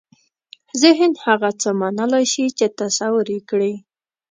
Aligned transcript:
ذهن 0.81 1.11
هغه 1.25 1.49
څه 1.61 1.69
منلای 1.81 2.25
شي 2.33 2.45
چې 2.57 2.65
تصور 2.79 3.25
یې 3.35 3.41
کړي. 3.49 3.73